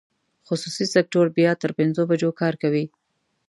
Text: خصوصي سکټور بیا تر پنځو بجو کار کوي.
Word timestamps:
خصوصي 0.47 0.85
سکټور 0.93 1.27
بیا 1.37 1.51
تر 1.61 1.71
پنځو 1.79 2.01
بجو 2.09 2.29
کار 2.41 2.53
کوي. 2.61 2.85